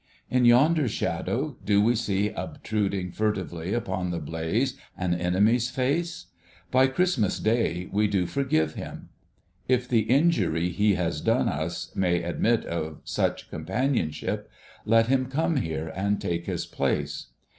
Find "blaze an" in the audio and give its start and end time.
4.17-5.13